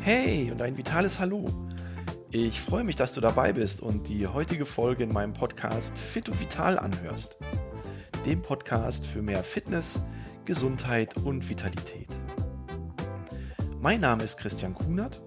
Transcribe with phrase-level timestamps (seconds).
[0.00, 1.46] Hey und ein vitales Hallo.
[2.30, 6.28] Ich freue mich, dass du dabei bist und die heutige Folge in meinem Podcast Fit
[6.28, 7.36] und Vital anhörst.
[8.24, 10.00] Dem Podcast für mehr Fitness,
[10.44, 12.08] Gesundheit und Vitalität.
[13.80, 15.20] Mein Name ist Christian Kunert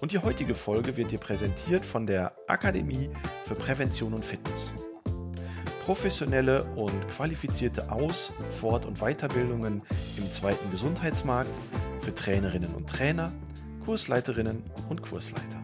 [0.00, 3.10] und die heutige Folge wird dir präsentiert von der Akademie
[3.44, 4.72] für Prävention und Fitness.
[5.88, 9.80] Professionelle und qualifizierte Aus-, Fort- und Weiterbildungen
[10.18, 11.58] im zweiten Gesundheitsmarkt
[12.02, 13.32] für Trainerinnen und Trainer,
[13.86, 15.62] Kursleiterinnen und Kursleiter.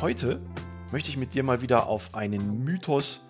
[0.00, 0.40] Heute
[0.90, 3.20] möchte ich mit dir mal wieder auf einen Mythos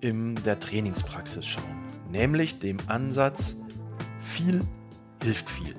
[0.00, 3.54] in der Trainingspraxis schauen, nämlich dem Ansatz,
[4.20, 4.62] viel
[5.22, 5.76] hilft viel.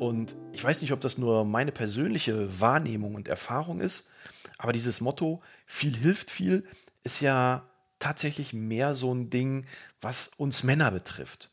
[0.00, 4.08] Und ich weiß nicht, ob das nur meine persönliche Wahrnehmung und Erfahrung ist,
[4.62, 6.64] aber dieses Motto, viel hilft viel,
[7.02, 9.66] ist ja tatsächlich mehr so ein Ding,
[10.00, 11.50] was uns Männer betrifft.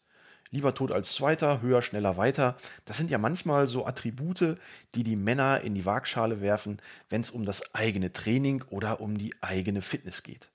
[0.51, 2.55] Lieber tot als zweiter, höher, schneller, weiter.
[2.85, 4.59] Das sind ja manchmal so Attribute,
[4.93, 9.17] die die Männer in die Waagschale werfen, wenn es um das eigene Training oder um
[9.17, 10.51] die eigene Fitness geht.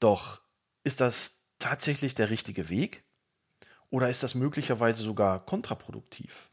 [0.00, 0.42] Doch
[0.82, 3.02] ist das tatsächlich der richtige Weg?
[3.88, 6.50] Oder ist das möglicherweise sogar kontraproduktiv?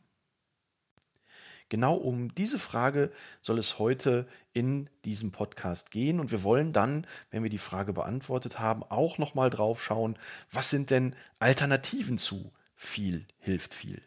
[1.71, 7.07] Genau um diese Frage soll es heute in diesem Podcast gehen und wir wollen dann,
[7.29, 10.19] wenn wir die Frage beantwortet haben, auch noch mal drauf schauen,
[10.51, 14.01] was sind denn Alternativen zu viel hilft viel.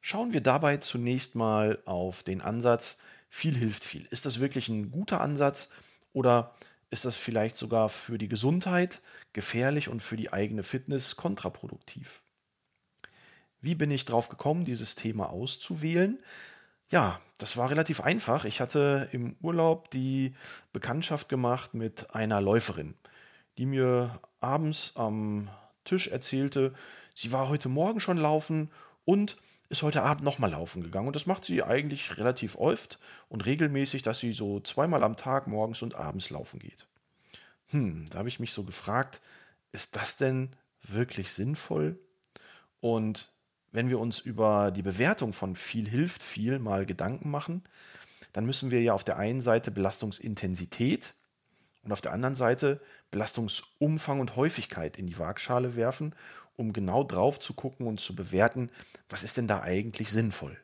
[0.00, 4.06] Schauen wir dabei zunächst mal auf den Ansatz viel hilft viel.
[4.10, 5.70] Ist das wirklich ein guter Ansatz
[6.12, 6.54] oder
[6.90, 9.00] ist das vielleicht sogar für die Gesundheit
[9.32, 12.22] gefährlich und für die eigene Fitness kontraproduktiv?
[13.62, 16.18] Wie bin ich drauf gekommen, dieses Thema auszuwählen?
[16.90, 18.44] Ja, das war relativ einfach.
[18.44, 20.34] Ich hatte im Urlaub die
[20.72, 22.94] Bekanntschaft gemacht mit einer Läuferin,
[23.56, 25.48] die mir abends am
[25.84, 26.74] Tisch erzählte,
[27.14, 28.70] sie war heute Morgen schon laufen
[29.04, 29.36] und
[29.68, 31.06] ist heute Abend nochmal laufen gegangen.
[31.06, 32.98] Und das macht sie eigentlich relativ oft
[33.28, 36.86] und regelmäßig, dass sie so zweimal am Tag morgens und abends laufen geht.
[37.68, 39.20] Hm, da habe ich mich so gefragt,
[39.70, 40.50] ist das denn
[40.82, 41.98] wirklich sinnvoll?
[42.80, 43.30] Und
[43.72, 47.62] wenn wir uns über die Bewertung von viel hilft viel mal Gedanken machen,
[48.32, 51.14] dann müssen wir ja auf der einen Seite Belastungsintensität
[51.82, 52.80] und auf der anderen Seite
[53.10, 56.14] Belastungsumfang und Häufigkeit in die Waagschale werfen,
[56.56, 58.70] um genau drauf zu gucken und zu bewerten,
[59.08, 60.56] was ist denn da eigentlich sinnvoll.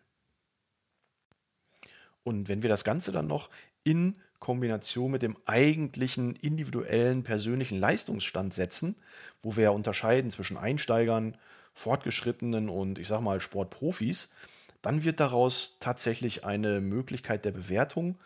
[2.22, 3.48] Und wenn wir das Ganze dann noch
[3.84, 8.96] in Kombination mit dem eigentlichen individuellen persönlichen Leistungsstand setzen,
[9.42, 11.36] wo wir ja unterscheiden zwischen Einsteigern,
[11.74, 14.30] Fortgeschrittenen und ich sage mal Sportprofis,
[14.82, 18.18] dann wird daraus tatsächlich eine Möglichkeit der Bewertung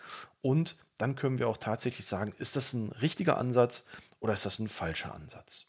[0.42, 3.84] und dann können wir auch tatsächlich sagen, ist das ein richtiger Ansatz
[4.20, 5.66] oder ist das ein falscher Ansatz.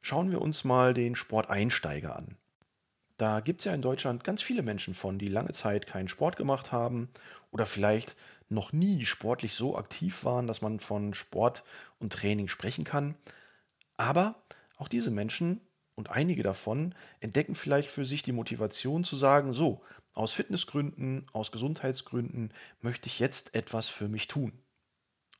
[0.00, 2.36] Schauen wir uns mal den Sporteinsteiger an.
[3.16, 6.36] Da gibt es ja in Deutschland ganz viele Menschen von, die lange Zeit keinen Sport
[6.36, 7.08] gemacht haben
[7.52, 8.16] oder vielleicht
[8.48, 11.64] noch nie sportlich so aktiv waren, dass man von Sport
[11.98, 13.14] und Training sprechen kann.
[13.96, 14.42] Aber
[14.76, 15.60] auch diese Menschen
[15.94, 19.82] und einige davon entdecken vielleicht für sich die Motivation zu sagen, so,
[20.12, 24.52] aus Fitnessgründen, aus Gesundheitsgründen möchte ich jetzt etwas für mich tun.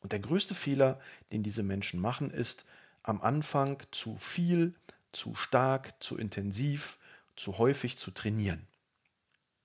[0.00, 1.00] Und der größte Fehler,
[1.32, 2.66] den diese Menschen machen, ist
[3.02, 4.74] am Anfang zu viel,
[5.12, 6.98] zu stark, zu intensiv,
[7.36, 8.66] zu häufig zu trainieren.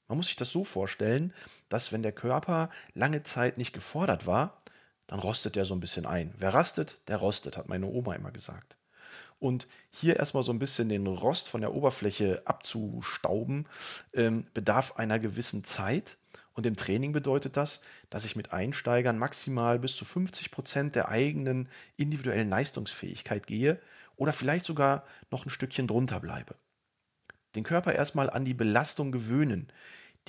[0.09, 1.33] Man muss sich das so vorstellen,
[1.69, 4.59] dass wenn der Körper lange Zeit nicht gefordert war,
[5.07, 6.33] dann rostet er so ein bisschen ein.
[6.37, 8.75] Wer rastet, der rostet, hat meine Oma immer gesagt.
[9.39, 13.67] Und hier erstmal so ein bisschen den Rost von der Oberfläche abzustauben,
[14.13, 16.17] ähm, bedarf einer gewissen Zeit.
[16.53, 21.07] Und im Training bedeutet das, dass ich mit Einsteigern maximal bis zu 50 Prozent der
[21.09, 23.79] eigenen individuellen Leistungsfähigkeit gehe
[24.17, 26.55] oder vielleicht sogar noch ein Stückchen drunter bleibe.
[27.59, 29.67] Den Körper erstmal an die Belastung gewöhnen,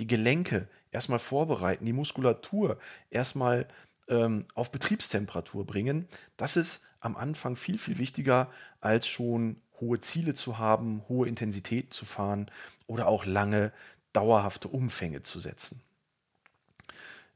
[0.00, 2.76] die Gelenke erstmal vorbereiten, die Muskulatur
[3.08, 3.68] erstmal
[4.08, 6.08] ähm, auf Betriebstemperatur bringen.
[6.36, 11.92] Das ist am Anfang viel, viel wichtiger, als schon hohe Ziele zu haben, hohe Intensitäten
[11.92, 12.50] zu fahren
[12.88, 13.72] oder auch lange,
[14.12, 15.80] dauerhafte Umfänge zu setzen.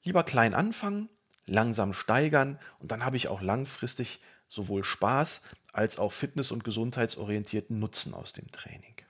[0.03, 1.09] Lieber klein anfangen,
[1.47, 4.19] langsam steigern und dann habe ich auch langfristig
[4.49, 5.43] sowohl Spaß
[5.73, 9.04] als auch fitness- und gesundheitsorientierten Nutzen aus dem Training.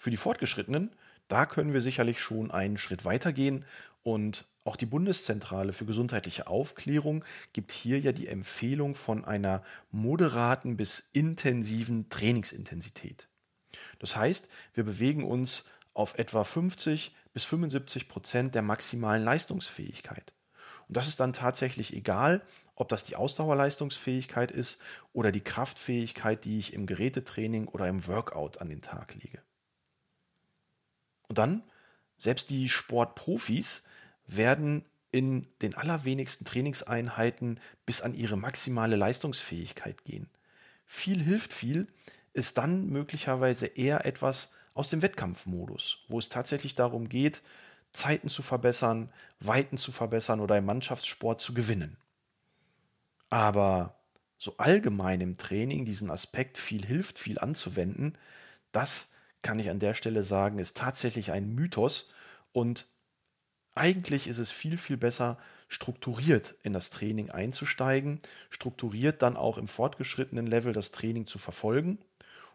[0.00, 0.90] Für die Fortgeschrittenen,
[1.28, 3.66] da können wir sicherlich schon einen Schritt weitergehen
[4.02, 10.78] und auch die Bundeszentrale für gesundheitliche Aufklärung gibt hier ja die Empfehlung von einer moderaten
[10.78, 13.28] bis intensiven Trainingsintensität.
[13.98, 20.32] Das heißt, wir bewegen uns auf etwa 50 bis 75 Prozent der maximalen Leistungsfähigkeit.
[20.88, 22.40] Und das ist dann tatsächlich egal,
[22.74, 24.80] ob das die Ausdauerleistungsfähigkeit ist
[25.12, 29.42] oder die Kraftfähigkeit, die ich im Gerätetraining oder im Workout an den Tag lege.
[31.30, 31.62] Und dann,
[32.18, 33.84] selbst die Sportprofis
[34.26, 40.28] werden in den allerwenigsten Trainingseinheiten bis an ihre maximale Leistungsfähigkeit gehen.
[40.86, 41.86] Viel hilft viel
[42.32, 47.42] ist dann möglicherweise eher etwas aus dem Wettkampfmodus, wo es tatsächlich darum geht,
[47.92, 51.96] Zeiten zu verbessern, Weiten zu verbessern oder im Mannschaftssport zu gewinnen.
[53.30, 54.00] Aber
[54.36, 58.18] so allgemein im Training diesen Aspekt viel hilft, viel anzuwenden,
[58.72, 59.10] das
[59.42, 62.10] kann ich an der Stelle sagen, ist tatsächlich ein Mythos.
[62.52, 62.86] Und
[63.74, 65.38] eigentlich ist es viel, viel besser,
[65.68, 68.20] strukturiert in das Training einzusteigen,
[68.50, 71.98] strukturiert dann auch im fortgeschrittenen Level das Training zu verfolgen.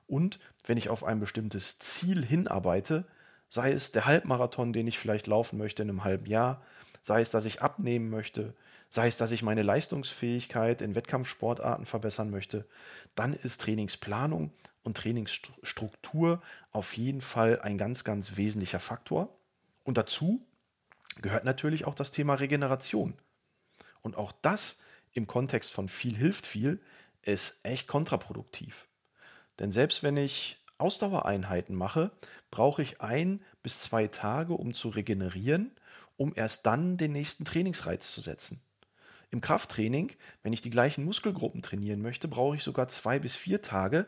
[0.08, 3.06] Und wenn ich auf ein bestimmtes Ziel hinarbeite,
[3.50, 6.62] sei es der Halbmarathon, den ich vielleicht laufen möchte in einem halben Jahr,
[7.02, 8.54] sei es, dass ich abnehmen möchte,
[8.90, 12.66] sei es, dass ich meine Leistungsfähigkeit in Wettkampfsportarten verbessern möchte,
[13.16, 14.52] dann ist Trainingsplanung
[14.86, 16.42] und Trainingsstruktur
[16.72, 19.38] auf jeden Fall ein ganz, ganz wesentlicher Faktor.
[19.84, 20.40] Und dazu
[21.22, 23.16] gehört natürlich auch das Thema Regeneration.
[24.02, 24.80] Und auch das
[25.14, 26.80] im Kontext von viel hilft viel
[27.24, 28.88] ist echt kontraproduktiv.
[29.60, 32.12] Denn selbst wenn ich Ausdauereinheiten mache,
[32.52, 35.72] brauche ich ein bis zwei Tage, um zu regenerieren,
[36.18, 38.62] um erst dann den nächsten Trainingsreiz zu setzen.
[39.32, 40.12] Im Krafttraining,
[40.44, 44.08] wenn ich die gleichen Muskelgruppen trainieren möchte, brauche ich sogar zwei bis vier Tage,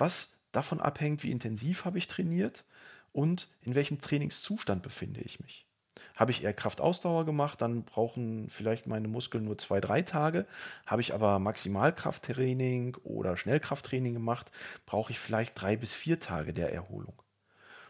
[0.00, 2.64] was davon abhängt, wie intensiv habe ich trainiert
[3.12, 5.66] und in welchem Trainingszustand befinde ich mich.
[6.14, 10.46] Habe ich eher Kraftausdauer gemacht, dann brauchen vielleicht meine Muskeln nur zwei, drei Tage.
[10.86, 14.50] Habe ich aber Maximalkrafttraining oder Schnellkrafttraining gemacht,
[14.86, 17.22] brauche ich vielleicht drei bis vier Tage der Erholung.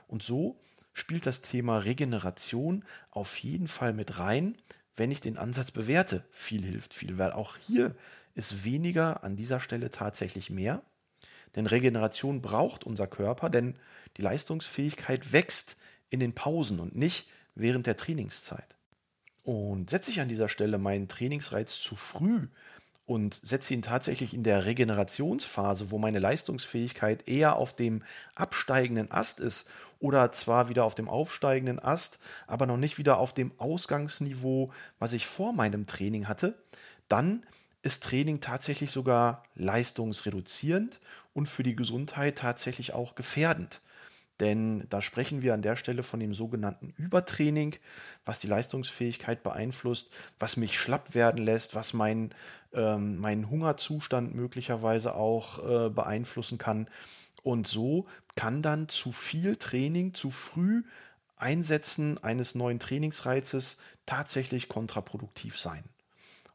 [0.06, 0.58] Und so
[0.92, 4.56] spielt das Thema Regeneration auf jeden Fall mit rein,
[4.96, 6.24] wenn ich den Ansatz bewerte.
[6.32, 7.94] Viel hilft viel, weil auch hier
[8.34, 10.82] ist weniger an dieser Stelle tatsächlich mehr.
[11.56, 13.76] Denn Regeneration braucht unser Körper, denn
[14.16, 15.76] die Leistungsfähigkeit wächst
[16.10, 18.76] in den Pausen und nicht während der Trainingszeit.
[19.42, 22.48] Und setze ich an dieser Stelle meinen Trainingsreiz zu früh
[23.06, 28.04] und setze ihn tatsächlich in der Regenerationsphase, wo meine Leistungsfähigkeit eher auf dem
[28.36, 29.68] absteigenden Ast ist
[29.98, 34.70] oder zwar wieder auf dem aufsteigenden Ast, aber noch nicht wieder auf dem Ausgangsniveau,
[35.00, 36.54] was ich vor meinem Training hatte,
[37.08, 37.44] dann
[37.82, 41.00] ist Training tatsächlich sogar leistungsreduzierend
[41.32, 43.80] und für die Gesundheit tatsächlich auch gefährdend.
[44.40, 47.76] Denn da sprechen wir an der Stelle von dem sogenannten Übertraining,
[48.24, 52.34] was die Leistungsfähigkeit beeinflusst, was mich schlapp werden lässt, was mein,
[52.72, 56.88] ähm, meinen Hungerzustand möglicherweise auch äh, beeinflussen kann.
[57.42, 60.84] Und so kann dann zu viel Training, zu früh
[61.36, 65.84] Einsetzen eines neuen Trainingsreizes tatsächlich kontraproduktiv sein.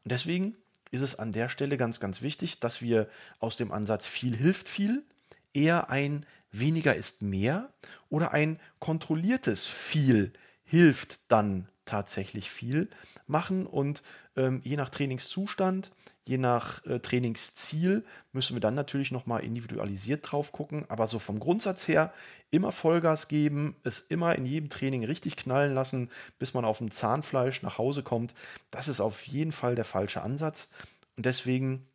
[0.04, 0.56] Und deswegen
[0.90, 4.68] ist es an der Stelle ganz, ganz wichtig, dass wir aus dem Ansatz viel hilft
[4.68, 5.04] viel
[5.52, 7.70] eher ein weniger ist mehr
[8.08, 10.32] oder ein kontrolliertes viel
[10.64, 12.88] hilft dann tatsächlich viel
[13.26, 14.02] machen und
[14.36, 15.92] ähm, je nach Trainingszustand,
[16.26, 21.38] je nach äh, Trainingsziel müssen wir dann natürlich nochmal individualisiert drauf gucken, aber so vom
[21.38, 22.12] Grundsatz her
[22.50, 26.90] immer Vollgas geben, es immer in jedem Training richtig knallen lassen, bis man auf dem
[26.90, 28.34] Zahnfleisch nach Hause kommt,
[28.72, 30.68] das ist auf jeden Fall der falsche Ansatz.
[31.16, 31.86] Und deswegen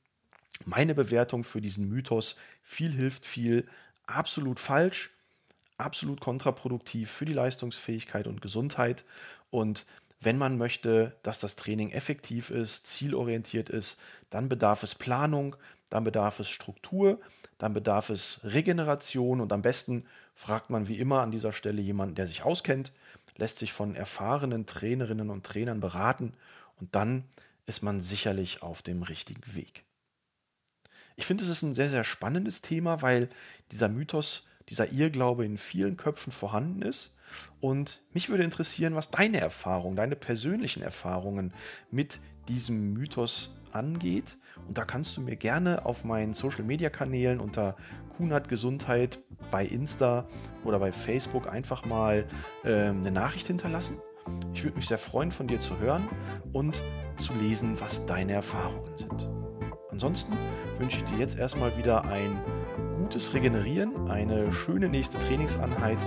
[0.66, 3.67] meine Bewertung für diesen Mythos, viel hilft viel,
[4.05, 5.12] absolut falsch,
[5.77, 9.03] absolut kontraproduktiv für die Leistungsfähigkeit und Gesundheit.
[9.50, 9.86] Und
[10.22, 14.00] wenn man möchte, dass das Training effektiv ist, zielorientiert ist,
[14.30, 15.56] dann bedarf es Planung,
[15.90, 17.20] dann bedarf es Struktur,
[17.58, 22.16] dann bedarf es Regeneration und am besten fragt man wie immer an dieser Stelle jemanden,
[22.16, 22.92] der sich auskennt,
[23.38, 26.34] lässt sich von erfahrenen Trainerinnen und Trainern beraten
[26.80, 27.24] und dann
[27.66, 29.84] ist man sicherlich auf dem richtigen Weg.
[31.16, 33.30] Ich finde, es ist ein sehr, sehr spannendes Thema, weil
[33.72, 37.13] dieser Mythos, dieser Irrglaube in vielen Köpfen vorhanden ist.
[37.59, 41.53] Und mich würde interessieren, was deine Erfahrungen, deine persönlichen Erfahrungen
[41.89, 44.38] mit diesem Mythos angeht.
[44.67, 47.75] Und da kannst du mir gerne auf meinen Social Media Kanälen unter
[48.17, 49.19] Kunert Gesundheit
[49.50, 50.27] bei Insta
[50.63, 52.27] oder bei Facebook einfach mal
[52.63, 54.00] äh, eine Nachricht hinterlassen.
[54.53, 56.07] Ich würde mich sehr freuen, von dir zu hören
[56.53, 56.81] und
[57.17, 59.27] zu lesen, was deine Erfahrungen sind.
[59.89, 60.38] Ansonsten
[60.77, 62.39] wünsche ich dir jetzt erstmal wieder ein
[63.01, 65.98] gutes Regenerieren, eine schöne nächste Trainingsanheit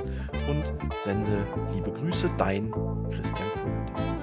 [0.48, 0.72] und
[1.02, 2.70] sende liebe Grüße, dein
[3.10, 4.13] Christian.